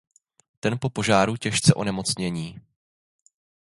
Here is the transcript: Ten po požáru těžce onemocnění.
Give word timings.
Ten 0.59 0.77
po 0.79 0.89
požáru 0.89 1.37
těžce 1.37 1.73
onemocnění. 1.73 2.59